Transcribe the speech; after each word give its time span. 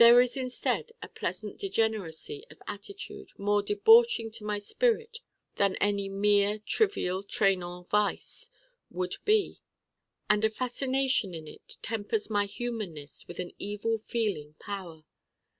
There 0.03 0.19
is 0.19 0.35
instead 0.35 0.93
a 1.03 1.07
pleasant 1.07 1.59
degeneracy 1.59 2.43
of 2.49 2.59
attitude 2.65 3.37
more 3.37 3.61
debauching 3.61 4.31
to 4.31 4.43
my 4.43 4.57
spirit 4.57 5.19
than 5.57 5.75
any 5.75 6.09
mere 6.09 6.57
trivial 6.57 7.21
traînant 7.23 7.87
vice 7.87 8.49
would 8.89 9.17
be. 9.25 9.59
And 10.27 10.43
a 10.43 10.49
fascination 10.49 11.35
in 11.35 11.47
it 11.47 11.77
tempers 11.83 12.31
my 12.31 12.45
humanness 12.47 13.27
with 13.27 13.37
an 13.37 13.51
evil 13.59 13.99
feeling 13.99 14.55
power. 14.59 15.03